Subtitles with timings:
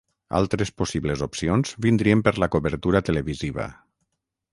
[0.37, 3.67] Altres possibles opcions vindrien per la cobertura televisiva.